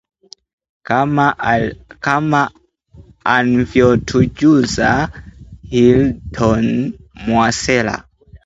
Kama 0.83 1.33
Anvyotujuza 3.25 5.09
Hilton 5.69 6.93
Mwasela 7.27 8.03